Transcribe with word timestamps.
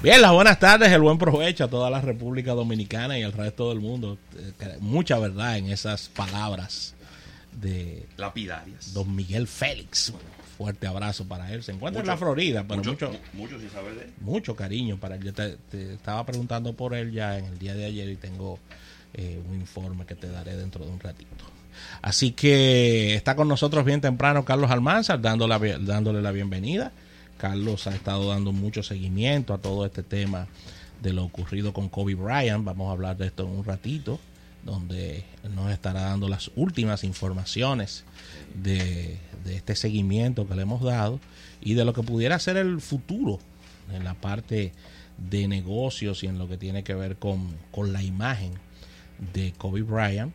Bien, 0.00 0.22
las 0.22 0.32
buenas 0.32 0.60
tardes, 0.60 0.92
el 0.92 1.00
buen 1.00 1.18
provecho 1.18 1.64
a 1.64 1.68
toda 1.68 1.90
la 1.90 2.00
República 2.00 2.52
Dominicana 2.52 3.18
y 3.18 3.24
al 3.24 3.32
resto 3.32 3.70
del 3.70 3.80
mundo. 3.80 4.16
Eh, 4.36 4.76
mucha 4.78 5.18
verdad 5.18 5.58
en 5.58 5.70
esas 5.70 6.08
palabras 6.08 6.94
de 7.60 8.06
lapidarias. 8.16 8.94
Don 8.94 9.12
Miguel 9.16 9.48
Félix. 9.48 10.12
Fuerte 10.56 10.86
abrazo 10.86 11.26
para 11.26 11.52
él. 11.52 11.64
Se 11.64 11.72
encuentra 11.72 12.02
en 12.02 12.06
la 12.06 12.16
Florida, 12.16 12.64
pero 12.66 12.82
mucho, 12.84 13.10
mucho, 13.32 13.58
sin 13.58 13.70
saber 13.70 13.94
de 13.96 14.02
él. 14.02 14.12
Mucho 14.20 14.54
cariño 14.54 14.98
para 14.98 15.16
él. 15.16 15.24
Yo 15.24 15.34
te, 15.34 15.58
estaba 15.72 16.24
preguntando 16.24 16.74
por 16.74 16.94
él 16.94 17.10
ya 17.10 17.36
en 17.36 17.46
el 17.46 17.58
día 17.58 17.74
de 17.74 17.84
ayer 17.86 18.08
y 18.08 18.16
tengo 18.16 18.60
eh, 19.14 19.40
un 19.50 19.56
informe 19.56 20.06
que 20.06 20.14
te 20.14 20.28
daré 20.30 20.56
dentro 20.56 20.84
de 20.84 20.92
un 20.92 21.00
ratito. 21.00 21.44
Así 22.02 22.30
que 22.30 23.16
está 23.16 23.34
con 23.34 23.48
nosotros 23.48 23.84
bien 23.84 24.00
temprano 24.00 24.44
Carlos 24.44 24.70
Almanzar, 24.70 25.20
dándole, 25.20 25.76
dándole 25.80 26.22
la 26.22 26.30
bienvenida. 26.30 26.92
Carlos 27.38 27.86
ha 27.86 27.94
estado 27.94 28.28
dando 28.28 28.52
mucho 28.52 28.82
seguimiento 28.82 29.54
a 29.54 29.58
todo 29.58 29.86
este 29.86 30.02
tema 30.02 30.48
de 31.00 31.12
lo 31.12 31.24
ocurrido 31.24 31.72
con 31.72 31.88
Kobe 31.88 32.14
Bryant. 32.14 32.64
Vamos 32.64 32.88
a 32.88 32.92
hablar 32.92 33.16
de 33.16 33.26
esto 33.26 33.44
en 33.44 33.50
un 33.50 33.64
ratito, 33.64 34.18
donde 34.64 35.24
nos 35.54 35.70
estará 35.70 36.02
dando 36.02 36.28
las 36.28 36.50
últimas 36.56 37.04
informaciones 37.04 38.04
de, 38.54 39.18
este 39.46 39.76
seguimiento 39.76 40.46
que 40.46 40.54
le 40.54 40.62
hemos 40.62 40.82
dado 40.82 41.20
y 41.62 41.74
de 41.74 41.84
lo 41.84 41.94
que 41.94 42.02
pudiera 42.02 42.38
ser 42.38 42.58
el 42.58 42.82
futuro 42.82 43.38
en 43.90 44.04
la 44.04 44.12
parte 44.14 44.72
de 45.16 45.48
negocios 45.48 46.22
y 46.22 46.26
en 46.26 46.38
lo 46.38 46.48
que 46.48 46.58
tiene 46.58 46.82
que 46.82 46.94
ver 46.94 47.16
con, 47.16 47.56
la 47.74 48.02
imagen 48.02 48.52
de 49.32 49.52
Kobe 49.56 49.82
Bryant, 49.82 50.34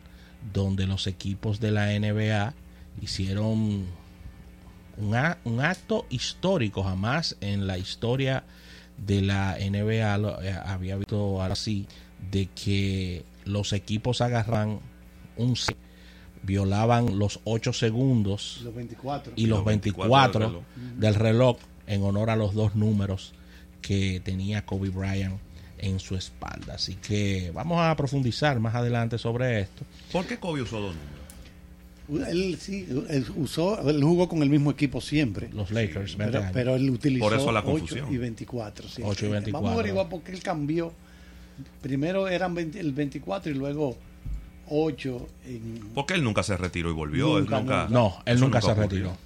donde 0.52 0.86
los 0.86 1.06
equipos 1.06 1.60
de 1.60 1.70
la 1.70 1.86
NBA 1.98 2.54
hicieron 3.00 3.86
un, 4.96 5.60
acto 5.60 6.06
histórico, 6.10 6.82
jamás 6.82 7.36
en 7.40 7.66
la 7.66 7.78
historia 7.78 8.44
de 8.96 9.22
la 9.22 9.56
NBA 9.58 10.42
eh, 10.42 10.58
había 10.64 10.96
visto 10.96 11.42
así, 11.42 11.86
de 12.30 12.46
que 12.46 13.24
los 13.44 13.72
equipos 13.72 14.20
agarran 14.20 14.80
un 15.36 15.56
violaban 16.42 17.18
los 17.18 17.40
8 17.44 17.72
segundos 17.72 18.60
los 18.62 18.74
24. 18.74 19.32
y 19.36 19.46
los 19.46 19.64
24, 19.64 20.62
del, 20.96 21.14
reloj. 21.14 21.56
en 21.86 22.02
honor 22.02 22.30
a 22.30 22.36
los 22.36 22.54
dos 22.54 22.74
números 22.74 23.32
que 23.80 24.20
tenía 24.20 24.64
Kobe 24.64 24.90
Bryant 24.90 25.40
en 25.78 26.00
su 26.00 26.16
espalda. 26.16 26.74
Así 26.74 26.94
que 26.96 27.50
vamos 27.54 27.78
a 27.80 27.94
profundizar 27.96 28.60
más 28.60 28.74
adelante 28.74 29.18
sobre 29.18 29.60
esto. 29.60 29.84
¿Por 30.12 30.26
qué 30.26 30.38
Kobe 30.38 30.62
usó 30.62 30.80
dos 30.80 30.94
números? 30.94 31.23
Él 32.08 32.58
sí, 32.60 32.86
él 33.08 33.26
usó, 33.36 33.88
él 33.88 34.02
jugó 34.02 34.28
con 34.28 34.42
el 34.42 34.50
mismo 34.50 34.70
equipo 34.70 35.00
siempre. 35.00 35.48
Los 35.52 35.70
Lakers, 35.70 36.16
pero, 36.52 36.76
él 36.76 36.90
utilizó 36.90 37.24
Por 37.24 37.34
eso 37.34 37.50
la 37.50 37.62
8 37.64 38.08
y 38.10 38.16
24. 38.18 38.86
8 39.02 39.26
y 39.26 39.28
24. 39.30 39.52
Vamos 39.52 39.70
a 39.70 39.74
averiguar 39.74 40.08
por 40.08 40.22
qué 40.22 40.32
él 40.32 40.42
cambió. 40.42 40.92
Primero 41.80 42.28
eran 42.28 42.56
el 42.58 42.92
24 42.92 43.52
y 43.52 43.54
luego 43.54 43.96
8. 44.68 45.28
En... 45.46 45.90
Porque 45.94 46.14
él 46.14 46.22
nunca 46.22 46.42
se 46.42 46.56
retiró 46.56 46.90
y 46.90 46.92
volvió. 46.92 47.38
Nunca, 47.38 47.58
él 47.58 47.64
nunca, 47.64 47.86
no, 47.88 48.18
él 48.26 48.40
nunca, 48.40 48.60
se 48.60 48.74
retiró. 48.74 49.16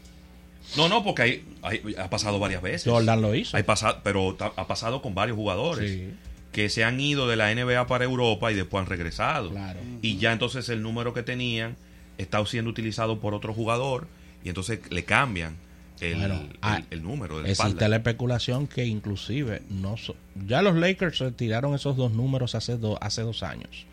No, 0.77 0.89
no, 0.89 1.03
porque 1.03 1.43
hay, 1.63 1.97
ha 1.99 2.11
pasado 2.11 2.39
varias 2.39 2.63
veces. 2.63 2.93
Jordan 2.93 3.21
lo 3.23 3.35
hizo. 3.35 3.57
Hay 3.57 3.65
pasado, 3.65 4.01
pero 4.05 4.37
ha 4.39 4.67
pasado 4.69 5.03
con 5.03 5.15
varios 5.15 5.37
jugadores. 5.37 6.13
que 6.53 6.69
se 6.69 6.85
han 6.85 7.01
ido 7.01 7.27
de 7.27 7.37
la 7.37 7.53
NBA 7.53 7.87
para 7.89 8.05
Europa 8.05 8.53
y 8.53 8.55
después 8.55 8.83
han 8.83 8.89
regresado. 8.89 9.51
Claro. 9.51 9.81
Y 10.01 10.19
ya 10.19 10.33
entonces 10.33 10.69
el 10.69 10.83
número 10.83 11.13
que 11.13 11.23
tenían 11.23 11.77
está 12.19 12.45
siendo 12.45 12.71
utilizado 12.71 13.21
por 13.21 13.35
otro 13.35 13.55
jugador 13.55 14.07
y 14.45 14.49
entonces 14.49 14.81
le 14.91 15.05
cambian 15.05 15.57
el, 16.01 16.59
ah, 16.63 16.83
el, 16.91 17.03
número. 17.03 17.41
De 17.41 17.51
existe 17.51 17.89
la 17.89 17.97
especulación 17.97 18.67
que 18.67 18.87
inclusive 18.87 19.63
no 19.71 19.97
ya 20.47 20.63
los 20.63 20.77
Lakers 20.77 21.19
retiraron 21.19 21.75
esos 21.75 21.97
dos 21.97 22.13
números 22.13 22.55
hace, 22.55 22.79
hace 23.01 23.23
dos 23.23 23.43
años. 23.43 23.87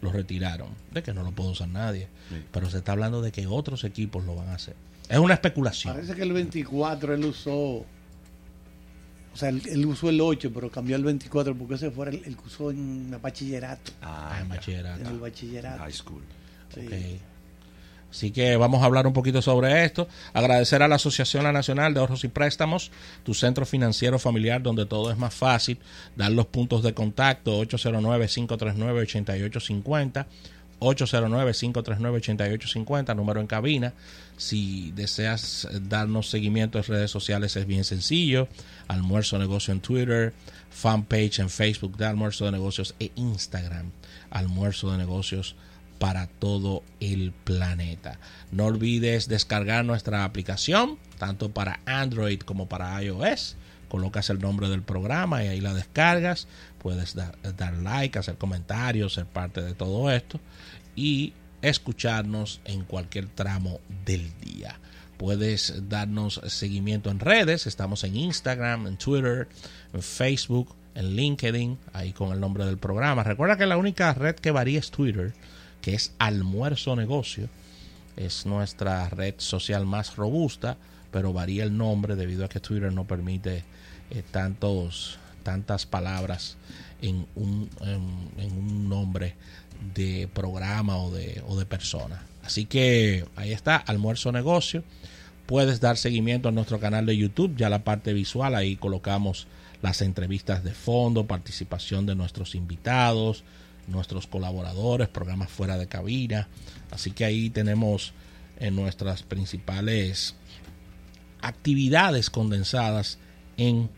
Los 0.00 0.12
retiraron. 0.12 0.68
De 0.90 1.02
que 1.02 1.14
no 1.14 1.22
lo 1.22 1.30
puede 1.30 1.50
usar 1.50 1.68
nadie. 1.68 2.08
Pero 2.50 2.68
se 2.68 2.78
está 2.78 2.92
hablando 2.92 3.22
de 3.22 3.30
que 3.30 3.46
otros 3.46 3.84
equipos 3.84 4.24
lo 4.24 4.34
van 4.34 4.48
a 4.48 4.54
hacer. 4.54 4.74
Es 5.08 5.18
una 5.18 5.34
especulación. 5.34 5.94
Parece 5.94 6.14
que 6.14 6.22
el 6.22 6.32
24 6.32 7.14
él 7.14 7.24
usó. 7.24 7.52
O 9.34 9.36
sea, 9.36 9.48
él, 9.48 9.86
usó 9.86 10.10
el 10.10 10.20
8, 10.20 10.50
pero 10.52 10.70
cambió 10.70 10.96
el 10.96 11.04
24 11.04 11.54
porque 11.56 11.74
ese 11.74 11.90
fue 11.90 12.08
el, 12.08 12.36
que 12.36 12.44
usó 12.44 12.70
en 12.70 13.10
el 13.12 13.18
bachillerato. 13.18 13.92
Ah, 14.02 14.38
en 14.42 14.48
bachillerato. 14.48 15.00
En 15.00 15.06
el 15.06 15.20
bachillerato. 15.20 15.78
High 15.78 15.92
school. 15.92 16.22
Sí. 16.74 17.20
Así 18.12 18.30
que 18.30 18.56
vamos 18.56 18.82
a 18.82 18.84
hablar 18.84 19.06
un 19.06 19.14
poquito 19.14 19.40
sobre 19.40 19.86
esto. 19.86 20.06
Agradecer 20.34 20.82
a 20.82 20.88
la 20.88 20.96
Asociación 20.96 21.50
Nacional 21.50 21.94
de 21.94 22.00
Ahorros 22.00 22.24
y 22.24 22.28
Préstamos, 22.28 22.90
tu 23.24 23.32
centro 23.32 23.64
financiero 23.64 24.18
familiar 24.18 24.62
donde 24.62 24.84
todo 24.84 25.10
es 25.10 25.16
más 25.16 25.34
fácil. 25.34 25.78
Dar 26.14 26.30
los 26.30 26.44
puntos 26.44 26.82
de 26.82 26.92
contacto 26.92 27.62
809-539-8850. 27.62 30.26
809-539-8850, 30.78 33.16
número 33.16 33.40
en 33.40 33.46
cabina. 33.46 33.94
Si 34.36 34.92
deseas 34.92 35.66
darnos 35.88 36.28
seguimiento 36.28 36.76
en 36.76 36.84
redes 36.84 37.10
sociales 37.10 37.56
es 37.56 37.66
bien 37.66 37.84
sencillo. 37.84 38.46
Almuerzo 38.88 39.38
Negocio 39.38 39.72
en 39.72 39.80
Twitter, 39.80 40.34
fanpage 40.70 41.38
en 41.38 41.48
Facebook 41.48 41.96
de 41.96 42.04
Almuerzo 42.04 42.44
de 42.44 42.52
Negocios 42.52 42.94
e 43.00 43.10
Instagram, 43.14 43.90
Almuerzo 44.30 44.90
de 44.90 44.98
Negocios 44.98 45.56
para 46.02 46.26
todo 46.26 46.82
el 46.98 47.30
planeta. 47.30 48.18
No 48.50 48.64
olvides 48.64 49.28
descargar 49.28 49.84
nuestra 49.84 50.24
aplicación, 50.24 50.98
tanto 51.16 51.50
para 51.50 51.78
Android 51.86 52.40
como 52.40 52.68
para 52.68 53.00
iOS. 53.00 53.54
Colocas 53.88 54.28
el 54.28 54.40
nombre 54.40 54.68
del 54.68 54.82
programa 54.82 55.44
y 55.44 55.46
ahí 55.46 55.60
la 55.60 55.74
descargas. 55.74 56.48
Puedes 56.78 57.14
dar, 57.14 57.36
like, 57.84 58.18
hacer 58.18 58.36
comentarios, 58.36 59.14
ser 59.14 59.26
parte 59.26 59.62
de 59.62 59.74
todo 59.74 60.10
esto 60.10 60.40
y 60.96 61.34
escucharnos 61.62 62.60
en 62.64 62.82
cualquier 62.82 63.28
tramo 63.28 63.78
del 64.04 64.32
día. 64.40 64.80
Puedes 65.18 65.88
darnos 65.88 66.40
seguimiento 66.48 67.12
en 67.12 67.20
redes. 67.20 67.68
Estamos 67.68 68.02
en 68.02 68.16
Instagram, 68.16 68.88
en 68.88 68.96
Twitter, 68.96 69.46
en 69.92 70.02
Facebook, 70.02 70.74
en 70.96 71.14
LinkedIn, 71.14 71.78
ahí 71.92 72.12
con 72.12 72.32
el 72.32 72.40
nombre 72.40 72.64
del 72.64 72.78
programa. 72.78 73.22
Recuerda 73.22 73.56
que 73.56 73.66
la 73.66 73.76
única 73.76 74.12
red 74.14 74.34
que 74.34 74.50
varía 74.50 74.80
es 74.80 74.90
Twitter 74.90 75.32
que 75.82 75.94
es 75.94 76.14
Almuerzo 76.18 76.96
Negocio. 76.96 77.50
Es 78.16 78.46
nuestra 78.46 79.08
red 79.10 79.34
social 79.38 79.84
más 79.84 80.16
robusta, 80.16 80.78
pero 81.10 81.34
varía 81.34 81.64
el 81.64 81.76
nombre 81.76 82.16
debido 82.16 82.46
a 82.46 82.48
que 82.48 82.60
Twitter 82.60 82.92
no 82.92 83.06
permite 83.06 83.64
eh, 84.10 84.22
tantos, 84.30 85.18
tantas 85.42 85.84
palabras 85.84 86.56
en 87.02 87.26
un, 87.34 87.68
en, 87.80 88.52
un 88.52 88.88
nombre 88.88 89.34
de 89.94 90.28
programa 90.32 90.96
o 90.96 91.10
de, 91.10 91.42
o 91.48 91.58
de 91.58 91.66
persona. 91.66 92.22
Así 92.42 92.64
que 92.64 93.24
ahí 93.36 93.52
está, 93.52 93.76
Almuerzo 93.76 94.32
Negocio. 94.32 94.84
Puedes 95.46 95.80
dar 95.80 95.96
seguimiento 95.96 96.48
a 96.48 96.52
nuestro 96.52 96.78
canal 96.78 97.04
de 97.04 97.16
YouTube, 97.16 97.56
ya 97.56 97.68
la 97.68 97.82
parte 97.84 98.12
visual, 98.12 98.54
ahí 98.54 98.76
colocamos 98.76 99.48
las 99.82 100.00
entrevistas 100.00 100.62
de 100.62 100.72
fondo, 100.72 101.26
participación 101.26 102.06
de 102.06 102.14
nuestros 102.14 102.54
invitados, 102.54 103.42
nuestros 103.92 104.26
colaboradores, 104.26 105.08
programas 105.08 105.50
fuera 105.50 105.78
de 105.78 105.86
cabina. 105.86 106.48
Así 106.90 107.12
que 107.12 107.24
ahí 107.24 107.50
tenemos 107.50 108.12
en 108.58 108.74
nuestras 108.76 109.22
principales 109.22 110.34
actividades 111.40 112.30
condensadas 112.30 113.18
en 113.56 113.90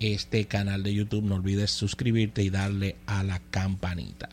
este 0.00 0.46
canal 0.46 0.82
de 0.82 0.94
YouTube. 0.94 1.24
No 1.24 1.36
olvides 1.36 1.70
suscribirte 1.70 2.42
y 2.42 2.50
darle 2.50 2.96
a 3.06 3.22
la 3.22 3.40
campanita. 3.50 4.28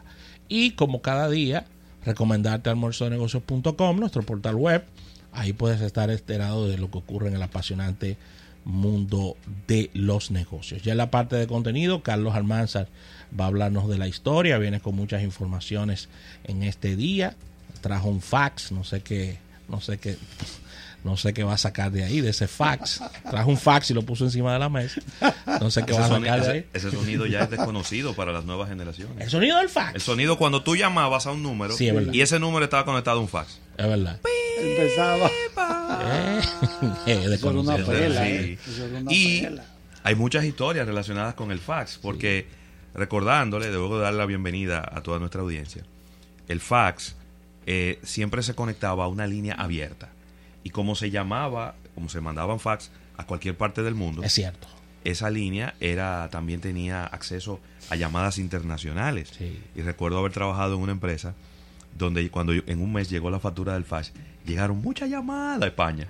Y 0.47 0.71
como 0.71 1.01
cada 1.01 1.29
día, 1.29 1.65
recomendarte 2.05 2.69
almuerzonegocios.com, 2.69 3.99
nuestro 3.99 4.23
portal 4.23 4.55
web. 4.55 4.85
Ahí 5.31 5.53
puedes 5.53 5.81
estar 5.81 6.09
enterado 6.09 6.68
de 6.68 6.77
lo 6.77 6.89
que 6.89 7.00
ocurre 7.00 7.27
en 7.27 7.35
el 7.35 7.41
apasionante 7.44 8.18
mundo 8.65 9.38
de 9.67 9.89
los 9.94 10.31
negocios. 10.31 10.81
Ya 10.81 10.91
en 10.91 10.97
la 10.97 11.12
parte 11.12 11.35
de 11.35 11.47
contenido, 11.47 12.03
Carlos 12.03 12.35
Almanzar 12.35 12.88
va 13.39 13.45
a 13.45 13.47
hablarnos 13.47 13.88
de 13.88 13.97
la 13.97 14.07
historia, 14.07 14.57
viene 14.57 14.79
con 14.79 14.95
muchas 14.95 15.23
informaciones 15.23 16.09
en 16.44 16.63
este 16.63 16.95
día, 16.95 17.35
trajo 17.81 18.09
un 18.09 18.21
fax, 18.21 18.71
no 18.71 18.83
sé 18.83 19.01
qué, 19.01 19.38
no 19.69 19.81
sé 19.81 19.97
qué, 20.00 20.17
no 21.03 21.17
sé 21.17 21.33
qué 21.33 21.44
va 21.44 21.53
a 21.53 21.57
sacar 21.57 21.91
de 21.91 22.03
ahí, 22.03 22.21
de 22.21 22.31
ese 22.31 22.47
fax. 22.47 23.01
Trajo 23.29 23.51
un 23.51 23.57
fax 23.57 23.91
y 23.91 23.94
lo 23.94 24.01
puso 24.01 24.25
encima 24.25 24.51
de 24.53 24.59
la 24.59 24.69
mesa. 24.69 25.01
No 25.61 25.69
sé 25.69 25.85
qué 25.85 25.94
va 25.94 26.06
a 26.06 26.09
sacar 26.09 26.41
de 26.41 26.51
ahí. 26.51 26.65
Ese, 26.73 26.89
sonido 26.89 27.27
ya 27.27 27.41
es 27.41 27.51
desconocido 27.51 28.15
para 28.15 28.31
las 28.31 28.45
nuevas 28.45 28.69
generaciones. 28.69 29.15
El 29.19 29.29
sonido 29.29 29.59
del 29.59 29.69
fax. 29.69 29.94
El 29.94 30.01
sonido 30.01 30.38
cuando 30.39 30.63
tú 30.63 30.75
llamabas 30.75 31.27
a 31.27 31.31
un 31.31 31.44
número 31.44 31.75
y 31.79 32.21
ese 32.21 32.39
número 32.39 32.65
estaba 32.65 32.85
conectado 32.85 33.19
a 33.19 33.21
un 33.21 33.29
fax. 33.29 33.59
Es 33.77 33.88
verdad. 33.88 34.19
Empezaba. 34.60 35.30
Eh, 37.07 37.39
una 37.44 37.77
sí. 37.77 38.57
Y 39.10 39.48
hay 40.04 40.16
muchas 40.16 40.44
historias 40.44 40.88
relacionadas 40.88 41.36
con 41.36 41.51
el 41.51 41.60
fax, 41.60 42.00
porque 42.01 42.48
recordándole, 42.94 43.69
debo 43.69 43.98
dar 43.98 44.13
la 44.13 44.25
bienvenida 44.25 44.88
a 44.92 45.01
toda 45.01 45.19
nuestra 45.19 45.42
audiencia, 45.42 45.83
el 46.48 46.60
fax 46.60 47.16
eh, 47.66 48.00
siempre 48.04 48.44
se 48.44 48.56
conectaba 48.56 49.06
a 49.06 49.07
una 49.07 49.27
línea 49.27 49.56
abierta. 49.56 50.10
Y 50.63 50.71
como 50.71 50.95
se 50.95 51.12
llamaba, 51.12 51.75
como 51.94 52.10
se 52.10 52.21
mandaban 52.21 52.60
fax 52.60 52.89
a 53.18 53.25
cualquier 53.25 53.56
parte 53.56 53.83
del 53.83 53.95
mundo. 53.95 54.24
Es 54.24 54.33
cierto. 54.33 54.68
esa 55.04 55.30
línea 55.30 55.75
era 55.80 56.30
también 56.31 56.62
tenía 56.62 57.06
acceso 57.06 57.60
a 57.89 57.95
llamadas 57.95 58.38
internacionales. 58.38 59.31
Y 59.75 59.81
recuerdo 59.81 60.19
haber 60.19 60.31
trabajado 60.31 60.75
en 60.75 60.81
una 60.81 60.92
empresa 60.92 61.36
donde 61.95 62.30
cuando 62.30 62.53
en 62.53 62.81
un 62.81 62.94
mes 62.94 63.09
llegó 63.09 63.30
la 63.30 63.39
factura 63.39 63.74
del 63.74 63.83
fax, 63.86 64.12
llegaron 64.45 64.81
muchas 64.81 65.09
llamadas 65.09 65.62
a 65.62 65.65
España. 65.68 66.07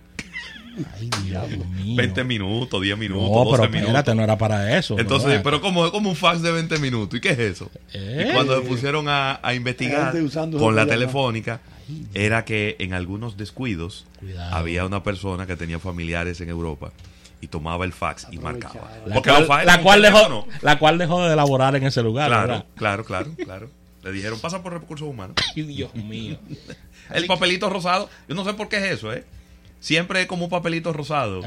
Ay, 1.00 1.10
Dios 1.24 1.48
mío. 1.74 1.96
20 1.96 2.24
minutos, 2.26 2.82
10 2.82 2.98
minutos, 2.98 3.32
no, 3.46 3.50
pero 3.52 3.64
espérate, 3.64 4.14
no 4.14 4.24
era 4.24 4.38
para 4.38 4.78
eso. 4.78 5.00
Entonces, 5.00 5.40
pero 5.42 5.62
como, 5.62 5.90
como 5.92 6.10
un 6.10 6.16
fax 6.18 6.42
de 6.42 6.52
20 6.52 6.80
minutos. 6.80 7.18
¿Y 7.18 7.22
qué 7.22 7.30
es 7.30 7.40
eso? 7.40 7.72
Y 7.94 7.98
Eh. 7.98 8.32
cuando 8.34 8.60
se 8.62 8.68
pusieron 8.68 9.08
a, 9.08 9.40
a 9.42 9.54
investigar 9.54 10.14
con 10.58 10.76
la 10.76 10.86
telefónica, 10.86 11.62
era 12.14 12.44
que 12.44 12.76
en 12.80 12.94
algunos 12.94 13.38
descuidos 13.38 14.06
Cuidado. 14.20 14.54
había 14.54 14.86
una 14.86 15.02
persona 15.04 15.46
que 15.48 15.56
tenía 15.56 15.80
familiares 15.80 16.42
en 16.42 16.50
Europa 16.50 16.92
y 17.40 17.48
tomaba 17.48 17.86
el 17.86 17.94
fax 17.94 18.28
y 18.32 18.38
marcaba. 18.40 18.92
La 19.06 19.14
Porque 19.14 19.30
cual, 19.46 19.66
la 20.02 20.12
dejó, 20.12 20.48
la 20.62 20.78
cual 20.80 20.98
dejó 20.98 21.24
de 21.26 21.34
elaborar 21.34 21.76
en 21.78 21.84
ese 21.86 22.02
lugar. 22.02 22.28
Claro, 22.28 22.48
¿verdad? 22.48 22.66
claro, 22.76 23.06
claro, 23.06 23.32
claro. 23.46 23.70
Le 24.06 24.12
dijeron, 24.12 24.40
pasa 24.40 24.62
por 24.62 24.72
recursos 24.72 25.08
humanos. 25.08 25.36
Ay, 25.56 25.64
Dios 25.64 25.94
mío. 25.96 26.38
El 27.14 27.26
papelito 27.26 27.70
rosado, 27.70 28.10
yo 28.30 28.36
no 28.36 28.46
sé 28.46 28.54
por 28.54 28.70
qué 28.70 28.78
es 28.78 28.84
eso, 28.84 29.12
¿eh? 29.12 29.26
Siempre 29.80 30.22
es 30.22 30.28
como 30.28 30.46
un 30.46 30.50
papelito 30.50 30.94
rosado 30.94 31.42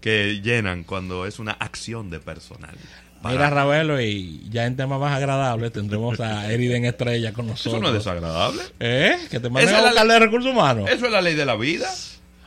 que, 0.00 0.40
llenan 0.42 0.82
cuando 0.84 1.26
es 1.26 1.38
una 1.38 1.52
acción 1.52 2.10
de 2.10 2.18
personal. 2.20 2.74
Para- 3.22 3.34
Mira, 3.36 3.50
Ravelo, 3.50 4.00
y 4.00 4.48
ya 4.50 4.66
en 4.66 4.76
temas 4.76 4.98
más 4.98 5.12
agradables 5.16 5.70
tendremos 5.72 6.18
a 6.18 6.52
Eriden 6.52 6.84
Estrella 6.84 7.32
con 7.32 7.46
nosotros. 7.46 7.74
eso 7.74 7.82
no 7.82 7.88
es 7.88 7.94
desagradable. 7.94 8.62
¿Eh? 8.80 9.16
Que 9.30 9.38
te 9.38 9.48
manden 9.48 9.74
a 9.74 9.80
la 9.80 9.88
buscarle 9.88 10.12
de 10.14 10.18
recursos 10.18 10.50
humanos. 10.52 10.90
Eso 10.90 11.06
es 11.06 11.12
la 11.12 11.22
ley 11.22 11.34
de 11.34 11.46
la 11.46 11.54
vida. 11.54 11.88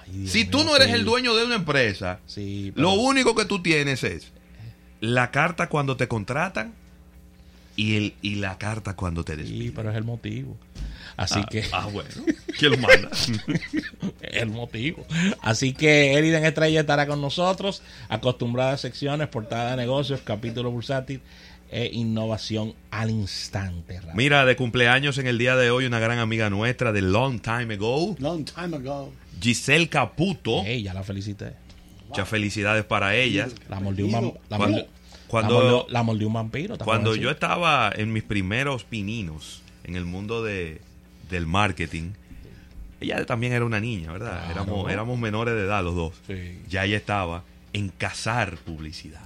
Ay, 0.05 0.27
Si 0.27 0.43
tú 0.45 0.57
mío, 0.59 0.67
no 0.67 0.75
eres 0.75 0.89
sí. 0.89 0.93
el 0.95 1.05
dueño 1.05 1.33
de 1.33 1.45
una 1.45 1.55
empresa, 1.55 2.19
Sí, 2.25 2.73
pero- 2.75 2.89
lo 2.89 2.93
único 2.95 3.35
que 3.35 3.45
tú 3.45 3.61
tienes 3.61 4.03
es 4.03 4.33
la 4.99 5.31
carta 5.31 5.67
cuando 5.69 5.95
te 5.97 6.09
contratan 6.09 6.73
y, 7.75 7.95
el, 7.97 8.13
y 8.21 8.35
la 8.35 8.57
carta 8.57 8.95
cuando 8.95 9.23
te 9.23 9.35
despiden. 9.35 9.61
Sí, 9.61 9.71
pero 9.75 9.91
es 9.91 9.95
el 9.97 10.03
motivo. 10.03 10.57
Así 11.17 11.39
ah, 11.41 11.47
que, 11.49 11.63
ah, 11.71 11.87
bueno. 11.91 12.09
¿Quién 12.59 12.71
lo 12.71 12.77
manda? 12.77 13.09
el 14.21 14.49
motivo. 14.49 15.05
Así 15.41 15.73
que 15.73 16.13
Eriden 16.13 16.43
Estrella 16.45 16.81
estará 16.81 17.07
con 17.07 17.21
nosotros. 17.21 17.81
Acostumbradas 18.09 18.81
secciones, 18.81 19.27
portada 19.29 19.71
de 19.71 19.77
negocios, 19.77 20.21
capítulo 20.23 20.71
bursátil 20.71 21.21
e 21.71 21.89
innovación 21.93 22.73
al 22.91 23.09
instante. 23.09 23.99
Rafa. 23.99 24.13
Mira, 24.13 24.45
de 24.45 24.55
cumpleaños 24.55 25.17
en 25.17 25.27
el 25.27 25.37
día 25.37 25.55
de 25.55 25.71
hoy, 25.71 25.85
una 25.85 25.99
gran 25.99 26.19
amiga 26.19 26.49
nuestra 26.49 26.91
de 26.91 27.01
Long 27.01 27.41
Time 27.41 27.73
Ago, 27.73 28.15
Long 28.19 28.45
time 28.45 28.77
ago. 28.77 29.11
Giselle 29.41 29.89
Caputo. 29.89 30.63
Ey, 30.65 30.83
ya 30.83 30.93
la 30.93 31.03
felicité. 31.03 31.53
Muchas 32.07 32.27
felicidades 32.29 32.85
para 32.85 33.15
ella. 33.15 33.47
La 33.69 33.79
mordió 33.79 34.05
un, 34.05 34.11
vam- 34.13 34.37
la 34.49 34.57
mordió- 34.57 34.87
cuando- 35.27 35.85
la 35.89 36.03
mordió- 36.03 36.27
un 36.27 36.33
vampiro. 36.33 36.77
Cuando 36.77 37.15
yo 37.15 37.29
estaba 37.31 37.91
en 37.95 38.13
mis 38.13 38.23
primeros 38.23 38.83
pininos 38.83 39.61
en 39.83 39.95
el 39.95 40.05
mundo 40.05 40.43
de, 40.43 40.81
del 41.29 41.45
marketing, 41.47 42.11
ella 43.01 43.25
también 43.25 43.53
era 43.53 43.65
una 43.65 43.79
niña, 43.79 44.11
¿verdad? 44.11 44.39
Claro. 44.45 44.51
Éramos, 44.51 44.91
éramos 44.91 45.19
menores 45.19 45.53
de 45.55 45.61
edad 45.63 45.83
los 45.83 45.95
dos. 45.95 46.13
Sí. 46.27 46.59
Ya 46.69 46.85
ella 46.85 46.97
estaba 46.97 47.43
en 47.73 47.89
cazar 47.89 48.57
publicidad. 48.57 49.21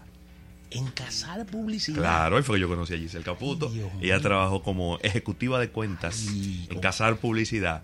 En 0.71 0.87
casar 0.87 1.45
publicidad. 1.45 1.97
Claro, 1.97 2.37
ahí 2.37 2.43
fue 2.43 2.57
que 2.57 2.61
yo 2.61 2.67
conocí 2.67 2.93
a 2.93 2.97
Giselle 2.97 3.23
Caputo. 3.23 3.71
Ay, 3.73 3.83
ella 4.01 4.19
trabajó 4.19 4.61
como 4.61 4.99
ejecutiva 5.01 5.59
de 5.59 5.69
cuentas 5.69 6.25
Ay, 6.29 6.67
en 6.69 6.79
cazar 6.79 7.15
publicidad. 7.17 7.81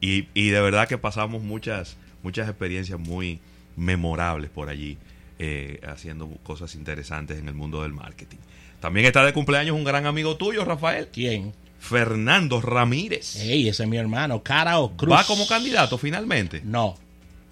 Y, 0.00 0.28
y 0.34 0.50
de 0.50 0.60
verdad 0.60 0.86
que 0.86 0.98
pasamos 0.98 1.42
muchas, 1.42 1.96
muchas 2.22 2.48
experiencias 2.48 2.98
muy 3.00 3.40
memorables 3.76 4.50
por 4.50 4.68
allí, 4.68 4.98
eh, 5.38 5.80
haciendo 5.86 6.28
cosas 6.42 6.74
interesantes 6.74 7.38
en 7.38 7.48
el 7.48 7.54
mundo 7.54 7.82
del 7.82 7.92
marketing. 7.92 8.38
También 8.80 9.06
está 9.06 9.24
de 9.24 9.32
cumpleaños 9.32 9.74
un 9.76 9.84
gran 9.84 10.06
amigo 10.06 10.36
tuyo, 10.36 10.64
Rafael, 10.64 11.08
¿Quién? 11.12 11.52
Fernando 11.80 12.60
Ramírez. 12.60 13.36
Ey, 13.36 13.68
ese 13.68 13.84
es 13.84 13.88
mi 13.88 13.96
hermano. 13.96 14.42
Cara 14.42 14.78
o 14.80 14.96
Cruz. 14.96 15.12
¿Va 15.14 15.24
como 15.24 15.46
candidato 15.46 15.96
finalmente? 15.98 16.60
No. 16.64 16.96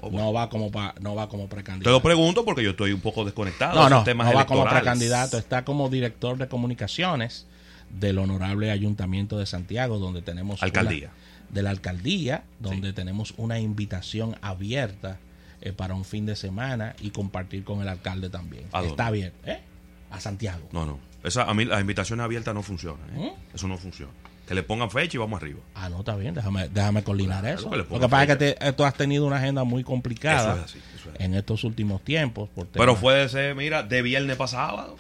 Oh, 0.00 0.11
No 0.11 0.33
va 0.33 0.49
como 0.50 0.71
pa- 0.71 0.94
no 1.00 1.15
va 1.15 1.29
como 1.29 1.44
Te 1.44 1.55
precandidato. 1.55 1.91
lo 1.91 2.03
pregunto 2.03 2.44
porque 2.44 2.62
yo 2.62 2.71
estoy 2.71 2.93
un 2.93 3.00
poco 3.00 3.25
desconectado 3.25 3.75
No, 3.81 3.88
no, 3.88 4.05
temas 4.05 4.29
no 4.29 4.35
va 4.35 4.47
como 4.47 4.65
precandidato, 4.69 5.38
está 5.38 5.65
como 5.65 5.88
director 5.88 6.37
de 6.37 6.49
comunicaciones 6.49 7.47
del 7.88 8.19
honorable 8.19 8.71
Ayuntamiento 8.71 9.38
de 9.38 9.47
Santiago, 9.47 9.99
donde 9.99 10.21
tenemos 10.23 10.61
una- 10.61 10.67
Alcaldía. 10.67 11.11
de 11.49 11.62
la 11.62 11.71
alcaldía, 11.71 12.43
donde 12.59 12.93
tenemos 12.93 13.33
una 13.38 13.59
invitación 13.59 14.37
abierta 14.43 15.19
eh, 15.61 15.73
para 15.73 15.94
un 15.94 16.05
fin 16.05 16.26
de 16.26 16.37
semana 16.37 16.94
y 17.00 17.11
compartir 17.11 17.64
con 17.64 17.81
el 17.82 17.88
alcalde 17.88 18.29
también. 18.31 18.64
Está 18.85 19.06
abierto, 19.06 19.38
¿eh? 19.50 19.61
A 20.11 20.20
Santiago. 20.20 20.69
No, 20.73 20.87
no. 20.87 20.99
Esa, 21.25 21.43
a 21.44 21.55
mí 21.55 21.64
las 21.64 21.81
invitaciones 21.81 22.23
abiertas 22.25 22.55
no 22.55 22.62
funcionan. 22.62 23.08
¿eh? 23.17 23.32
¿Mm? 23.35 23.55
Eso 23.56 23.67
no 23.69 23.76
funciona. 23.79 24.12
Que 24.47 24.55
le 24.55 24.62
pongan 24.62 24.91
fecha 24.91 25.17
y 25.17 25.19
vamos 25.19 25.43
arriba. 25.43 25.58
Ah, 25.75 25.88
no, 25.88 25.99
está 26.00 26.14
bien, 26.14 26.32
déjame, 26.35 26.69
déjame 26.69 27.03
coordinar 27.03 27.41
Claro, 27.41 27.58
eso. 27.58 27.69
que 27.70 27.76
Lo 27.79 27.88
que 28.00 28.08
pasa 28.08 28.23
es 28.23 28.29
que 28.29 28.55
te- 28.55 28.73
tú 28.75 28.85
has 28.85 28.94
tenido 28.94 29.26
una 29.26 29.38
agenda 29.38 29.64
muy 29.64 29.82
complicada 29.82 30.53
Eso 30.53 30.58
es 30.58 30.64
así, 30.67 30.79
eso 30.94 31.08
es 31.11 31.14
así. 31.17 31.25
en 31.25 31.35
estos 31.35 31.64
últimos 31.64 32.00
tiempos. 32.05 32.49
Por 32.55 32.69
Pero 32.69 32.94
puede 32.97 33.29
ser, 33.29 33.56
mira, 33.56 33.82
de 33.82 34.02
viernes 34.02 34.37
para 34.37 34.47
sábado. 34.49 34.97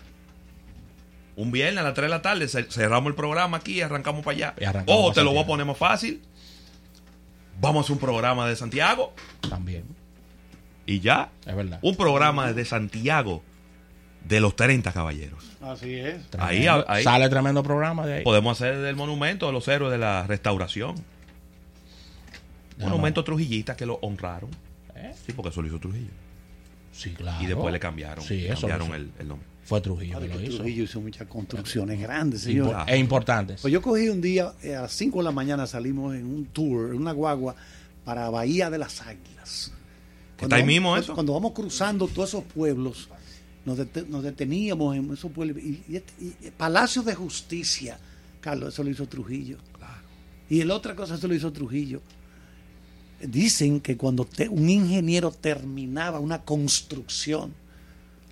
Un 1.36 1.52
viernes 1.52 1.78
a 1.78 1.82
las 1.84 1.94
3 1.94 2.06
de 2.06 2.08
la 2.08 2.22
tarde 2.22 2.48
ce- 2.48 2.64
cerramos 2.70 3.10
el 3.10 3.14
programa 3.14 3.58
aquí 3.58 3.74
y 3.74 3.80
arrancamos 3.82 4.24
para 4.24 4.36
allá. 4.36 4.54
Arrancamos 4.68 5.00
Ojo, 5.00 5.12
te 5.12 5.22
lo 5.22 5.30
voy 5.32 5.44
a 5.44 5.46
poner 5.46 5.64
más 5.66 5.76
fácil. 5.76 6.22
Vamos 7.60 7.80
a 7.80 7.80
hacer 7.84 7.92
un 7.94 8.00
programa 8.00 8.46
de 8.48 8.56
Santiago 8.56 9.14
También, 9.48 9.84
y 10.86 11.00
ya. 11.00 11.30
es 11.46 11.54
verdad. 11.56 11.78
Un 11.82 11.96
programa 11.96 12.52
de 12.52 12.64
Santiago 12.64 13.42
de 14.24 14.40
los 14.40 14.56
30 14.56 14.92
caballeros. 14.92 15.44
Así 15.60 15.94
es. 15.94 16.16
Ahí, 16.38 16.66
ahí. 16.86 17.04
Sale 17.04 17.28
tremendo 17.28 17.62
programa 17.62 18.06
de 18.06 18.14
ahí. 18.18 18.24
Podemos 18.24 18.56
hacer 18.60 18.78
del 18.78 18.96
monumento 18.96 19.46
de 19.46 19.52
los 19.52 19.66
héroes 19.68 19.92
de 19.92 19.98
la 19.98 20.26
restauración. 20.26 20.94
Monumento 22.78 23.24
trujillista 23.24 23.76
que 23.76 23.86
lo 23.86 23.94
honraron. 24.02 24.50
¿Eh? 24.94 25.12
Sí, 25.26 25.32
porque 25.32 25.48
eso 25.50 25.62
lo 25.62 25.68
hizo 25.68 25.78
Trujillo. 25.78 26.10
Sí, 26.92 27.10
claro. 27.12 27.42
Y 27.42 27.46
después 27.46 27.72
le 27.72 27.78
cambiaron, 27.80 28.24
Sí, 28.24 28.46
eso 28.46 28.66
cambiaron 28.66 28.94
el, 28.94 29.10
el 29.18 29.28
nombre. 29.28 29.46
Fue 29.64 29.80
Trujillo 29.80 30.20
que 30.20 30.28
lo 30.28 30.40
hizo. 30.40 30.56
Trujillo 30.58 30.84
hizo 30.84 31.00
muchas 31.00 31.26
construcciones 31.28 32.00
grandes, 32.00 32.42
Impor- 32.42 32.44
señor. 32.44 32.68
Claro. 32.70 32.92
E 32.92 32.96
importantes. 32.98 33.60
Pues 33.62 33.72
yo 33.72 33.82
cogí 33.82 34.08
un 34.08 34.20
día, 34.20 34.52
eh, 34.62 34.74
a 34.76 34.82
las 34.82 34.92
5 34.92 35.18
de 35.18 35.24
la 35.24 35.32
mañana 35.32 35.66
salimos 35.66 36.14
en 36.14 36.26
un 36.26 36.46
tour, 36.46 36.90
en 36.90 36.96
una 36.96 37.12
guagua, 37.12 37.54
para 38.04 38.30
Bahía 38.30 38.70
de 38.70 38.78
las 38.78 39.00
Águilas. 39.02 39.72
¿Está 40.40 40.56
ahí 40.56 40.62
vamos- 40.62 40.66
mismo 40.66 40.96
eso? 40.96 41.14
Cuando 41.14 41.32
vamos 41.32 41.52
cruzando 41.52 42.06
todos 42.08 42.28
esos 42.30 42.44
pueblos, 42.44 43.08
nos, 43.64 43.78
dete- 43.78 44.06
nos 44.06 44.22
deteníamos 44.22 44.96
en 44.96 45.12
esos 45.12 45.30
pueblos. 45.32 45.58
Y, 45.62 45.82
y 45.88 45.96
este- 45.96 46.12
y- 46.20 46.46
y 46.46 46.50
Palacio 46.50 47.02
de 47.02 47.14
Justicia, 47.14 47.98
Carlos, 48.40 48.74
eso 48.74 48.84
lo 48.84 48.90
hizo 48.90 49.06
Trujillo. 49.06 49.58
Y 50.48 50.62
la 50.62 50.74
otra 50.74 50.94
cosa, 50.94 51.16
eso 51.16 51.26
lo 51.26 51.34
hizo 51.34 51.52
Trujillo. 51.52 52.00
Dicen 53.20 53.80
que 53.80 53.96
cuando 53.96 54.24
te- 54.26 54.48
un 54.48 54.68
ingeniero 54.68 55.30
terminaba 55.30 56.20
una 56.20 56.42
construcción, 56.42 57.54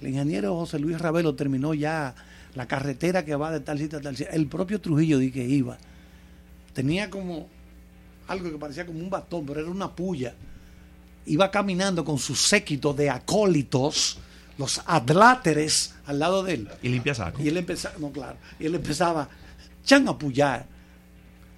el 0.00 0.08
ingeniero 0.08 0.54
José 0.56 0.78
Luis 0.78 0.98
Ravelo 1.00 1.34
terminó 1.34 1.72
ya 1.72 2.14
la 2.54 2.68
carretera 2.68 3.24
que 3.24 3.34
va 3.34 3.50
de 3.50 3.60
tal 3.60 3.78
sitio 3.78 3.98
a 3.98 4.02
tal 4.02 4.14
sitio, 4.16 4.32
el 4.32 4.46
propio 4.46 4.80
Trujillo 4.80 5.18
di 5.18 5.30
que 5.32 5.44
iba, 5.48 5.78
tenía 6.74 7.08
como 7.08 7.48
algo 8.28 8.50
que 8.50 8.58
parecía 8.58 8.84
como 8.84 8.98
un 9.00 9.08
bastón, 9.10 9.46
pero 9.46 9.60
era 9.60 9.70
una 9.70 9.90
puya. 9.90 10.34
Iba 11.26 11.50
caminando 11.50 12.04
con 12.04 12.18
su 12.18 12.34
séquito 12.34 12.92
de 12.92 13.08
acólitos, 13.10 14.18
los 14.58 14.80
adláteres 14.86 15.94
al 16.06 16.18
lado 16.18 16.42
de 16.42 16.54
él. 16.54 16.68
Y 16.82 16.88
limpia 16.88 17.14
saco. 17.14 17.42
Y 17.42 17.48
él 17.48 17.56
empezaba, 17.56 17.94
no, 17.98 18.10
claro, 18.12 18.36
y 18.58 18.66
él 18.66 18.74
empezaba, 18.74 19.28
chan 19.84 20.06
a 20.08 20.16
puyar. 20.18 20.66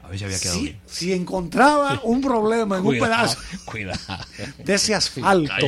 A 0.02 0.08
ver 0.08 0.18
si 0.18 0.25
había 0.25 0.38
quedado 0.38 0.58
Si, 0.58 0.64
bien. 0.64 0.80
si 0.87 1.12
encontraba 1.12 2.00
un 2.04 2.20
problema 2.20 2.78
en 2.78 2.87
un 2.87 2.96
pedazo 2.99 3.38
Cuidado. 3.64 3.99
de 4.64 4.75
ese 4.75 4.94
asfalto, 4.94 5.66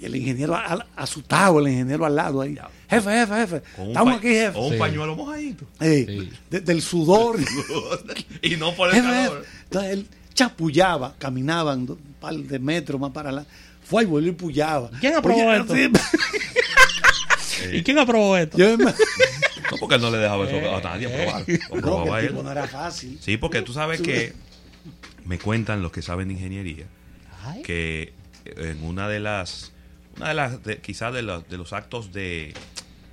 y 0.00 0.04
el 0.04 0.14
ingeniero 0.14 0.54
al- 0.54 0.86
asustado, 0.94 1.58
el 1.60 1.68
ingeniero 1.68 2.04
al 2.04 2.14
lado 2.14 2.42
ahí, 2.42 2.56
jefe, 2.88 3.10
jefe, 3.10 3.34
jefe, 3.34 3.62
estamos 3.88 4.18
aquí, 4.18 4.28
jefe. 4.28 4.52
Con 4.52 4.64
un 4.66 4.72
Sí. 4.72 4.78
pañuelo 4.78 5.16
mojadito. 5.16 5.64
Eh, 5.80 6.04
Sí. 6.06 6.30
de- 6.50 6.60
del 6.60 6.82
sudor. 6.82 7.38
y 8.42 8.56
no 8.56 8.74
por 8.76 8.90
el 8.90 8.96
Jefe, 8.96 9.08
calor. 9.08 9.38
jefe. 9.38 9.50
Entonces 9.64 9.92
él 9.92 10.08
chapullaba, 10.38 11.14
caminaban 11.18 11.80
un 11.80 11.98
par 12.20 12.34
de 12.34 12.58
metros 12.60 13.00
más 13.00 13.10
para 13.10 13.30
adelante. 13.30 13.50
Fue 13.82 14.02
y 14.04 14.06
volvió 14.06 14.30
y 14.30 14.34
pullaba. 14.34 14.90
¿Quién 15.00 15.16
aprobó 15.16 15.40
Oye, 15.48 15.56
esto? 15.60 15.74
sí, 17.40 17.66
¿Y 17.78 17.82
quién 17.82 17.98
aprobó 17.98 18.36
esto? 18.36 18.56
yo 18.58 18.76
me- 18.78 18.84
No, 19.70 19.76
porque 19.78 19.96
él 19.96 20.00
no 20.00 20.10
le 20.10 20.18
dejaba 20.18 20.46
eso 20.46 20.76
a 20.76 20.80
nadie 20.80 21.06
aprobar. 21.08 21.44
Lo 21.46 21.52
No, 21.52 21.58
que 21.58 21.64
aprobaba 21.78 22.18
el 22.20 22.24
él. 22.24 22.30
tipo 22.30 22.42
no 22.42 22.50
era 22.52 22.66
fácil. 22.68 23.18
Sí, 23.20 23.36
porque 23.36 23.60
tú 23.62 23.72
sabes 23.74 24.00
que 24.00 24.32
me 25.26 25.38
cuentan 25.38 25.82
los 25.82 25.92
que 25.92 26.00
saben 26.00 26.28
de 26.28 26.34
ingeniería 26.34 26.86
Ay, 27.44 27.60
que 27.62 28.14
en 28.44 28.82
una 28.82 29.08
de 29.08 29.20
las, 29.20 29.72
una 30.16 30.28
de 30.28 30.34
las, 30.34 30.62
de- 30.64 30.78
quizás 30.78 31.12
de 31.12 31.20
los, 31.22 31.46
de 31.48 31.58
los 31.58 31.74
actos 31.74 32.12
de 32.14 32.54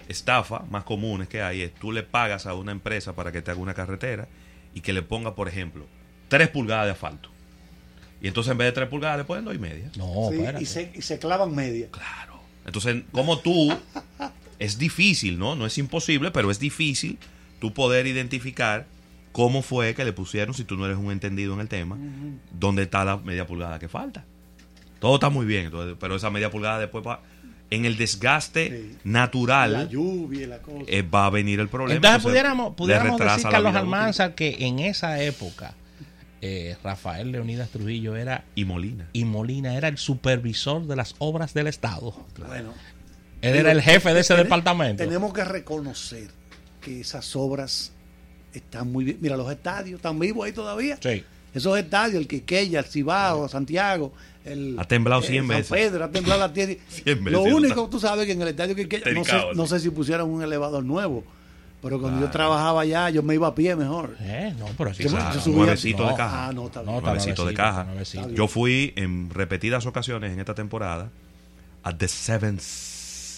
estafa 0.07 0.59
más 0.69 0.83
comunes 0.85 1.27
que 1.27 1.41
hay 1.41 1.61
es 1.63 1.73
tú 1.73 1.91
le 1.91 2.03
pagas 2.03 2.45
a 2.45 2.53
una 2.53 2.71
empresa 2.71 3.13
para 3.13 3.31
que 3.33 3.41
te 3.41 3.51
haga 3.51 3.59
una 3.59 3.73
carretera 3.73 4.27
y 4.73 4.79
que 4.81 4.93
le 4.93 5.01
ponga, 5.01 5.35
por 5.35 5.49
ejemplo, 5.49 5.85
3 6.27 6.49
pulgadas 6.49 6.85
de 6.85 6.91
asfalto. 6.91 7.29
Y 8.21 8.27
entonces 8.27 8.51
en 8.51 8.57
vez 8.57 8.67
de 8.67 8.71
3 8.73 8.89
pulgadas 8.89 9.17
le 9.17 9.23
ponen 9.23 9.45
dos 9.45 9.55
y 9.55 9.59
media. 9.59 9.89
No, 9.97 10.29
Sí, 10.31 10.43
y, 10.59 10.65
se, 10.65 10.91
y 10.95 11.01
se 11.01 11.19
clavan 11.19 11.53
media. 11.53 11.87
Claro. 11.91 12.39
Entonces, 12.65 13.03
como 13.11 13.39
tú, 13.39 13.71
es 14.59 14.77
difícil, 14.77 15.37
¿no? 15.37 15.55
No 15.55 15.65
es 15.65 15.77
imposible, 15.77 16.31
pero 16.31 16.49
es 16.49 16.59
difícil 16.59 17.19
tú 17.59 17.73
poder 17.73 18.07
identificar 18.07 18.87
cómo 19.31 19.61
fue 19.61 19.93
que 19.93 20.05
le 20.05 20.13
pusieron, 20.13 20.55
si 20.55 20.63
tú 20.63 20.75
no 20.77 20.85
eres 20.85 20.97
un 20.97 21.11
entendido 21.11 21.53
en 21.53 21.59
el 21.59 21.67
tema, 21.67 21.97
dónde 22.51 22.83
está 22.83 23.05
la 23.05 23.17
media 23.17 23.45
pulgada 23.45 23.77
que 23.79 23.87
falta. 23.89 24.23
Todo 24.99 25.15
está 25.15 25.29
muy 25.29 25.45
bien, 25.45 25.71
pero 25.99 26.15
esa 26.15 26.29
media 26.31 26.49
pulgada 26.49 26.79
después 26.79 27.05
va, 27.05 27.21
en 27.69 27.85
el 27.85 27.97
desgaste 27.97 28.95
natural 29.03 29.73
La 29.73 29.83
lluvia 29.85 30.43
y 30.43 30.45
la 30.45 30.59
cosa. 30.59 30.85
eh, 30.87 31.01
va 31.01 31.25
a 31.25 31.29
venir 31.29 31.59
el 31.59 31.67
problema. 31.67 31.95
Entonces 31.95 32.15
Entonces, 32.15 32.31
pudiéramos, 32.31 32.75
pudiéramos 32.75 33.19
decir, 33.19 33.49
Carlos. 33.49 33.75
Almanzar, 33.75 34.35
que 34.35 34.55
en 34.59 34.79
esa 34.79 35.21
época 35.21 35.73
eh, 36.41 36.75
Rafael 36.83 37.31
Leonidas 37.31 37.69
Trujillo 37.69 38.15
era 38.15 38.43
Y 38.55 38.65
Molina. 38.65 39.09
y 39.13 39.25
Molina 39.25 39.75
era 39.75 39.87
el 39.87 39.97
supervisor 39.97 40.85
de 40.85 40.95
las 40.95 41.15
obras 41.19 41.53
del 41.53 41.67
Estado. 41.67 42.13
Bueno, 42.47 42.73
Él 43.41 43.55
era 43.55 43.71
el 43.71 43.81
jefe 43.81 44.13
de 44.13 44.19
ese 44.21 44.35
departamento. 44.35 45.03
Tenemos 45.03 45.33
que 45.33 45.43
reconocer 45.43 46.27
que 46.81 47.01
esas 47.01 47.35
obras 47.35 47.91
están 48.53 48.91
muy 48.91 49.05
bien. 49.05 49.17
Mira, 49.21 49.37
los 49.37 49.51
estadios 49.51 49.97
están 49.97 50.19
vivos 50.19 50.45
ahí 50.45 50.51
todavía. 50.53 50.97
Sí. 51.01 51.23
Esos 51.53 51.77
estadios, 51.79 52.15
el 52.21 52.27
Quiqueya, 52.27 52.79
el 52.79 52.85
Cibao, 52.85 53.47
Santiago, 53.47 54.11
el. 54.43 54.75
Ha 54.77 54.83
temblado 54.85 55.21
eh, 55.21 55.27
100 55.27 55.41
San 55.41 55.47
veces. 55.47 55.71
Pedro, 55.71 56.03
ha 56.03 56.11
temblado 56.11 56.39
la 56.41 56.51
tierra. 56.53 56.73
100 56.89 57.23
veces, 57.23 57.31
Lo 57.31 57.43
único, 57.43 57.79
está- 57.81 57.89
tú 57.89 57.99
sabes 57.99 58.25
que 58.25 58.33
en 58.33 58.41
el 58.41 58.49
estadio 58.49 58.75
Quiqueya, 58.75 59.11
no 59.13 59.23
sé, 59.23 59.41
no 59.55 59.65
sé 59.67 59.79
si 59.79 59.89
pusieron 59.89 60.29
un 60.29 60.43
elevador 60.43 60.83
nuevo, 60.83 61.23
pero 61.85 62.01
cuando 62.01 62.19
yo 62.19 62.31
trabajaba 62.31 62.81
allá, 62.81 63.09
yo 63.11 63.21
me 63.23 63.35
iba 63.35 63.47
a 63.47 63.55
pie 63.55 63.75
mejor. 63.75 64.17
Eh, 64.19 64.53
no, 64.57 64.65
pero 64.77 64.93
sí, 64.93 65.03
Yo 65.03 65.09
claro. 65.11 65.33
yo 65.35 65.39
subía- 65.41 65.55
nuevecito 65.57 66.03
de 66.03 66.09
no, 66.09 66.15
caja. 66.17 66.47
ah, 66.47 66.51
no, 66.53 66.65
está 66.65 66.81
bien. 66.81 66.91
No, 66.91 66.97
está 66.97 67.09
nuevecito 67.11 67.45
de 67.45 67.53
caja. 67.53 67.83
nuevecito. 67.85 68.29
Yo 68.31 68.47
fui 68.47 68.91
en 68.95 69.29
repetidas 69.29 69.85
ocasiones 69.85 70.33
en 70.33 70.39
esta 70.39 70.55
temporada 70.55 71.11
a 71.83 71.95
The 71.97 72.07
Seventh, 72.07 72.59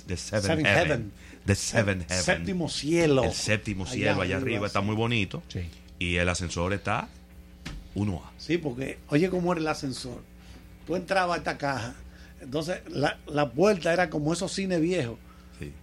the 0.08 0.16
Seven, 0.18 0.42
Seven 0.44 0.66
Heaven. 0.66 0.88
Heaven. 0.88 1.12
The 1.46 1.56
Seven 1.56 2.06
Heaven. 2.08 2.24
Séptimo 2.24 2.70
cielo. 2.70 3.24
El 3.26 3.34
séptimo 3.34 3.86
cielo 3.86 4.22
allá 4.22 4.38
arriba 4.38 4.66
está 4.68 4.80
muy 4.82 4.96
bonito. 4.96 5.44
Sí. 5.50 5.70
Y 6.00 6.16
el 6.16 6.30
ascensor 6.30 6.72
está 6.74 7.10
1A. 7.96 8.22
Sí, 8.38 8.58
porque 8.58 8.98
oye 9.10 9.30
cómo 9.30 9.52
era 9.52 9.62
el 9.62 9.68
ascensor. 9.68 10.22
Tú 10.86 10.96
entrabas 10.96 11.36
a 11.36 11.38
esta 11.40 11.58
caja, 11.58 11.96
entonces 12.40 12.82
la, 12.90 13.18
la 13.28 13.50
puerta 13.52 13.92
era 13.92 14.10
como 14.10 14.32
esos 14.32 14.54
cines 14.54 14.80
viejos, 14.80 15.18
Sí. 15.60 15.74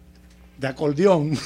de 0.58 0.66
acordeón. 0.68 1.36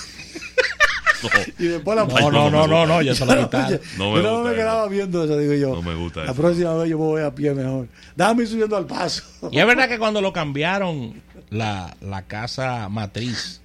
No, 1.22 1.28
y 1.58 1.66
después 1.68 1.96
la 1.96 2.04
No, 2.04 2.30
no, 2.30 2.50
no, 2.50 2.66
no, 2.66 2.86
no, 2.86 3.02
ya 3.02 3.12
quitaron. 3.12 3.80
No 3.96 4.12
me 4.12 4.22
yo 4.22 4.34
gusta 4.36 4.50
me 4.50 4.54
quedaba 4.56 4.88
viendo 4.88 5.24
eso, 5.24 5.36
digo 5.38 5.54
yo. 5.54 5.74
No 5.74 5.82
me 5.82 5.94
gusta 5.94 6.24
La 6.24 6.34
próxima 6.34 6.74
vez 6.74 6.90
yo 6.90 6.98
voy 6.98 7.22
a 7.22 7.34
pie 7.34 7.54
mejor. 7.54 7.88
Dame 8.16 8.42
ir 8.42 8.48
subiendo 8.48 8.76
al 8.76 8.86
paso. 8.86 9.22
Y 9.50 9.58
es 9.58 9.66
verdad 9.66 9.88
que 9.88 9.98
cuando 9.98 10.20
lo 10.20 10.32
cambiaron 10.32 11.20
la, 11.50 11.96
la 12.00 12.22
casa 12.22 12.88
matriz 12.88 13.60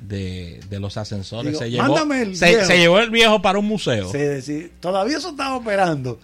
de, 0.00 0.60
de 0.68 0.80
los 0.80 0.96
ascensores, 0.96 1.52
Digo, 1.52 1.58
se, 1.60 1.70
llevó, 1.70 2.12
el 2.12 2.36
se, 2.36 2.46
viejo. 2.48 2.64
se 2.66 2.78
llevó 2.78 2.98
el 3.00 3.10
viejo 3.10 3.40
para 3.42 3.58
un 3.58 3.66
museo. 3.66 4.10
Sí, 4.12 4.42
sí, 4.42 4.70
todavía 4.80 5.18
eso 5.18 5.30
estaba 5.30 5.56
operando. 5.56 6.18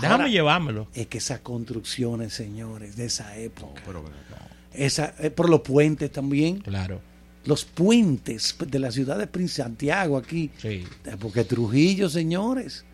Déjame 0.00 0.22
Ahora, 0.24 0.28
llevármelo. 0.32 0.86
Es 0.94 1.08
que 1.08 1.18
esas 1.18 1.40
construcciones, 1.40 2.32
señores, 2.32 2.96
de 2.96 3.04
esa 3.06 3.36
época, 3.36 3.82
Pero 3.84 4.02
ven 4.02 4.12
acá. 4.12 4.46
esa, 4.72 5.14
eh, 5.18 5.30
por 5.30 5.50
los 5.50 5.60
puentes 5.60 6.10
también, 6.10 6.58
Claro. 6.60 7.00
Los 7.44 7.64
puentes 7.64 8.54
de 8.66 8.78
la 8.78 8.90
ciudad 8.90 9.18
de 9.18 9.26
Prince 9.26 9.62
Santiago 9.62 10.16
aquí, 10.16 10.50
Sí. 10.58 10.84
Eh, 11.04 11.16
Porque 11.18 11.44
Trujillo, 11.44 12.08
señores, 12.08 12.84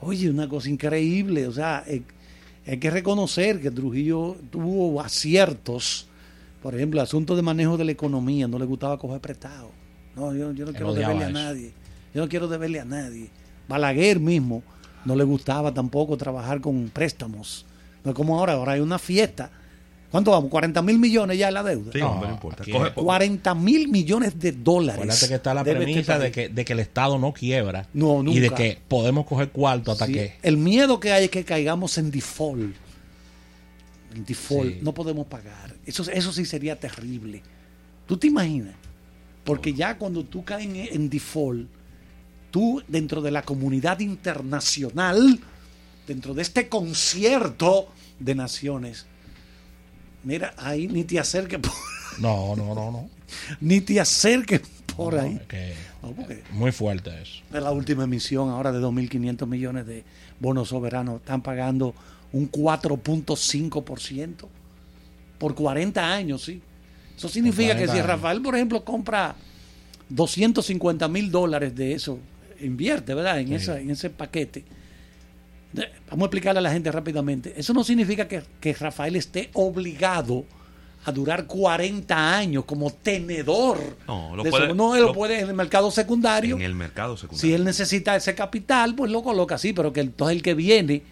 oye, 0.00 0.28
una 0.30 0.48
cosa 0.48 0.68
increíble, 0.68 1.46
o 1.46 1.52
sea, 1.52 1.84
eh, 1.86 2.02
hay 2.66 2.78
que 2.78 2.90
reconocer 2.90 3.60
que 3.60 3.70
Trujillo 3.70 4.36
tuvo 4.50 5.00
aciertos, 5.00 6.08
por 6.62 6.74
ejemplo, 6.74 7.00
asunto 7.00 7.36
de 7.36 7.42
manejo 7.42 7.76
de 7.76 7.84
la 7.84 7.92
economía, 7.92 8.48
no 8.48 8.58
le 8.58 8.64
gustaba 8.64 8.98
coger 8.98 9.20
prestado. 9.20 9.70
No, 10.16 10.34
yo, 10.34 10.52
yo 10.52 10.66
no 10.66 10.72
quiero 10.72 10.92
deberle 10.92 11.24
a 11.24 11.30
nadie, 11.30 11.72
yo 12.12 12.22
no 12.22 12.28
quiero 12.28 12.48
deberle 12.48 12.80
a 12.80 12.84
nadie. 12.84 13.30
Balaguer 13.68 14.18
mismo 14.18 14.62
no 15.04 15.14
le 15.14 15.24
gustaba 15.24 15.72
tampoco 15.72 16.16
trabajar 16.16 16.60
con 16.60 16.88
préstamos. 16.88 17.64
No 18.04 18.10
es 18.10 18.16
como 18.16 18.38
ahora, 18.38 18.54
ahora 18.54 18.72
hay 18.72 18.80
una 18.80 18.98
fiesta. 18.98 19.50
¿Cuánto 20.10 20.30
vamos? 20.30 20.50
¿40 20.50 20.82
mil 20.82 20.98
millones 20.98 21.36
ya 21.38 21.50
la 21.50 21.62
deuda? 21.62 21.92
Sí, 21.92 21.98
No, 21.98 22.12
hombre, 22.12 22.28
no 22.28 22.34
importa. 22.36 22.62
aquí 22.62 22.72
Coge- 22.72 22.88
es- 22.88 22.92
40 22.94 23.54
mil 23.54 23.88
millones 23.88 24.38
de 24.40 24.52
dólares. 24.52 25.00
Acuérdate 25.02 25.28
que 25.28 25.34
está 25.34 25.52
la 25.54 25.62
debe 25.64 25.80
premisa 25.84 26.18
de 26.18 26.30
que, 26.32 26.48
de 26.48 26.64
que 26.64 26.72
el 26.72 26.78
Estado 26.80 27.18
no 27.18 27.32
quiebra. 27.34 27.86
No, 27.92 28.22
Y 28.24 28.40
de 28.40 28.48
nunca. 28.48 28.56
que 28.56 28.78
podemos 28.88 29.26
coger 29.26 29.50
cuarto 29.50 29.92
hasta 29.92 30.06
Sí, 30.06 30.12
que. 30.14 30.34
El 30.42 30.56
miedo 30.56 30.98
que 30.98 31.12
hay 31.12 31.24
es 31.24 31.30
que 31.30 31.44
caigamos 31.44 31.98
en 31.98 32.10
default. 32.10 32.74
En 34.14 34.24
default, 34.24 34.70
Sí. 34.74 34.78
no 34.82 34.94
podemos 34.94 35.26
pagar. 35.26 35.74
Eso, 35.84 36.02
eso 36.10 36.32
sí 36.32 36.46
sería 36.46 36.80
terrible. 36.80 37.42
¿Tú 38.06 38.16
te 38.16 38.28
imaginas? 38.28 38.74
Porque 39.44 39.74
ya 39.74 39.98
cuando 39.98 40.24
tú 40.24 40.42
caes 40.44 40.64
en, 40.64 40.76
en 40.76 41.10
default, 41.10 41.68
tú 42.50 42.82
dentro 42.88 43.20
de 43.20 43.30
la 43.30 43.42
comunidad 43.42 44.00
internacional, 44.00 45.38
dentro 46.06 46.32
de 46.32 46.40
este 46.40 46.68
concierto 46.70 47.88
de 48.18 48.34
naciones, 48.34 49.04
mira, 50.28 50.52
ahí 50.58 50.86
ni 50.88 51.04
te 51.04 51.18
acerques 51.18 51.58
por, 51.58 51.72
No, 52.20 52.54
no, 52.54 52.74
no, 52.74 52.90
no. 52.92 53.08
ni 53.60 53.80
te 53.80 53.98
acerques 53.98 54.60
por 54.94 55.14
No, 55.14 55.20
ahí. 55.20 55.40
que 55.48 55.72
No, 56.02 56.14
muy 56.52 56.70
fuerte 56.72 57.10
eso. 57.22 57.42
de 57.50 57.60
la 57.60 57.70
última 57.72 58.04
emisión 58.04 58.50
ahora 58.50 58.70
de 58.72 58.78
2.500 58.80 59.46
millones 59.46 59.86
de 59.86 60.04
bonos 60.38 60.68
soberanos 60.68 61.16
están 61.20 61.40
pagando 61.42 61.94
un 62.32 62.50
4.5% 62.50 64.46
por 65.38 65.54
40 65.54 66.12
años, 66.14 66.44
sí. 66.44 66.60
Eso 67.16 67.28
significa 67.28 67.70
que 67.76 67.86
40 67.86 67.94
si. 67.94 68.00
Rafael, 68.02 68.42
por 68.42 68.54
ejemplo, 68.54 68.84
compra 68.84 69.34
250 70.10 71.08
mil 71.08 71.30
dólares 71.30 71.74
de 71.74 71.92
eso, 71.94 72.18
invierte, 72.60 73.14
¿verdad? 73.14 73.40
En, 73.40 73.48
Sí. 73.48 73.54
esa, 73.54 73.80
en 73.80 73.90
ese 73.90 74.10
paquete. 74.10 74.64
Vamos 76.10 76.22
a 76.22 76.26
explicarle 76.26 76.58
a 76.58 76.62
la 76.62 76.72
gente 76.72 76.90
rápidamente. 76.90 77.52
Eso 77.56 77.72
no 77.74 77.84
significa 77.84 78.26
que, 78.26 78.42
que 78.60 78.72
Rafael 78.72 79.16
esté 79.16 79.50
obligado 79.52 80.44
a 81.04 81.12
durar 81.12 81.46
40 81.46 82.36
años 82.36 82.64
como 82.64 82.90
tenedor. 82.90 83.78
No, 84.06 84.34
lo 84.34 84.42
de 84.42 84.50
puede- 84.50 84.66
eso. 84.66 84.74
no, 84.74 84.96
él 84.96 85.02
lo 85.02 85.12
puede 85.12 85.40
en 85.40 85.48
el 85.48 85.54
mercado 85.54 85.90
secundario. 85.90 86.56
En 86.56 86.62
el 86.62 86.74
mercado 86.74 87.16
secundario. 87.16 87.40
Si 87.40 87.52
él 87.54 87.64
necesita 87.64 88.16
ese 88.16 88.34
capital, 88.34 88.94
pues 88.94 89.10
lo 89.12 89.22
coloca 89.22 89.56
así, 89.56 89.72
pero 89.72 89.92
que 89.92 90.00
entonces 90.00 90.36
el 90.36 90.42
que 90.42 90.54
viene 90.54 91.02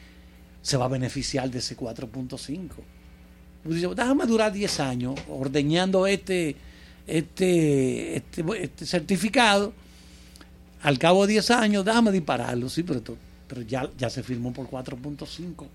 se 0.62 0.76
va 0.76 0.86
a 0.86 0.88
beneficiar 0.88 1.50
de 1.50 1.58
ese 1.58 1.76
4.5. 1.76 2.68
Pues 3.62 3.74
dice, 3.76 3.88
déjame 3.94 4.26
durar 4.26 4.52
10 4.52 4.80
años 4.80 5.14
ordeñando 5.28 6.06
este, 6.06 6.56
este, 7.06 8.16
este, 8.16 8.44
este 8.62 8.86
certificado. 8.86 9.72
Al 10.82 10.98
cabo 10.98 11.26
de 11.26 11.34
10 11.34 11.50
años, 11.52 11.84
déjame 11.84 12.10
dispararlo, 12.12 12.68
sí, 12.68 12.82
pero, 12.82 13.02
to- 13.02 13.16
pero 13.46 13.62
ya, 13.62 13.88
ya 13.96 14.10
se 14.10 14.22
firmó 14.22 14.52
por 14.52 14.68
4.5, 14.68 15.66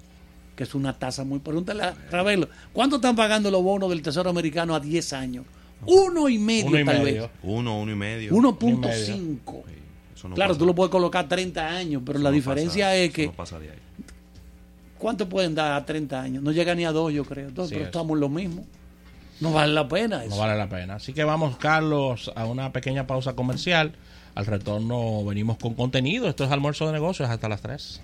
que 0.56 0.64
es 0.64 0.76
una 0.76 0.98
tasa 0.98 1.24
muy... 1.24 1.40
Pregúntale 1.40 1.84
a 1.84 1.94
Ravelo, 2.12 2.50
¿cuánto 2.74 2.98
están 2.98 3.16
pagando 3.16 3.50
los 3.52 3.64
bonos 3.64 3.90
del 3.90 4.02
Tesoro 4.02 4.30
Americano 4.30 4.76
a 4.76 4.80
10 4.80 5.14
años? 5.14 5.46
Uno 5.86 6.30
y 6.30 6.38
medio, 6.38 6.68
Uno 6.68 6.80
y 6.80 6.86
tal 6.86 7.04
medio. 7.04 7.22
vez. 7.24 7.32
Uno, 7.44 7.80
uno 7.80 7.92
y 7.92 7.96
medio. 7.96 8.32
1.5. 8.34 8.94
Sí, 10.14 10.28
no 10.28 10.36
claro, 10.36 10.50
pasa. 10.52 10.60
tú 10.60 10.66
lo 10.68 10.76
puedes 10.76 10.92
colocar 10.92 11.28
30 11.28 11.68
años, 11.68 12.04
pero 12.06 12.20
Eso 12.20 12.24
la 12.24 12.30
no 12.30 12.36
diferencia 12.36 12.86
pasa- 12.86 12.96
es 12.98 13.12
que 13.14 13.26
no 13.26 13.34
pasa 13.34 13.60
de 13.60 13.72
ahí. 13.72 13.78
¿cuánto 15.00 15.28
pueden 15.28 15.56
dar 15.56 15.74
a 15.74 15.84
30 15.86 16.22
años? 16.22 16.44
No 16.44 16.52
llega 16.52 16.76
ni 16.76 16.86
a 16.86 16.92
2, 16.92 17.14
yo 17.14 17.26
creo. 17.26 17.48
Entonces, 17.48 17.70
Sí, 17.70 17.76
pero 17.76 17.86
es. 17.86 17.88
estamos 17.90 18.14
en 18.16 18.20
lo 18.20 18.30
mismo. 18.30 18.66
No 19.40 19.52
vale 19.54 19.74
la 19.74 19.88
pena 19.88 20.24
eso. 20.24 20.36
No 20.36 20.42
vale 20.42 20.56
la 20.56 20.70
pena. 20.70 20.96
Así 20.96 21.14
que 21.14 21.24
vamos, 21.24 21.58
Carlos, 21.58 22.32
a 22.36 22.46
una 22.46 22.72
pequeña 22.72 23.08
pausa 23.08 23.34
comercial. 23.34 23.94
Al 24.36 24.46
retorno 24.46 25.24
venimos 25.26 25.58
con 25.58 25.74
contenido. 25.74 26.28
Esto 26.28 26.44
es 26.44 26.52
almuerzo 26.52 26.88
de 26.88 26.94
negocios 26.94 27.30
hasta 27.30 27.50
las 27.50 27.62
3. 27.62 28.02